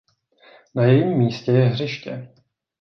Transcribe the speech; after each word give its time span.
Na 0.75 0.83
jejím 0.83 1.17
místě 1.17 1.51
je 1.51 1.65
hřiště. 1.65 2.33